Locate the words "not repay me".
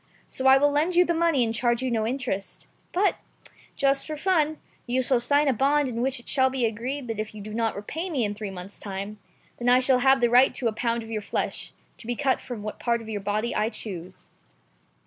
7.53-8.25